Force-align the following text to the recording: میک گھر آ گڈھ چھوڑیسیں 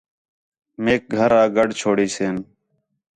میک 0.83 1.03
گھر 1.15 1.31
آ 1.41 1.43
گڈھ 1.55 1.73
چھوڑیسیں 1.79 2.35